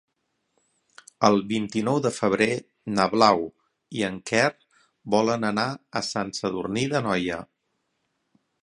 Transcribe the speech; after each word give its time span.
El 1.27 1.35
vint-i-nou 1.51 1.99
de 2.05 2.11
febrer 2.15 2.47
na 2.95 3.05
Blau 3.13 3.45
i 3.99 4.03
en 4.09 4.19
Quer 4.33 4.49
volen 5.19 5.49
anar 5.55 5.69
a 6.01 6.05
Sant 6.13 6.37
Sadurní 6.41 6.89
d'Anoia. 6.97 7.41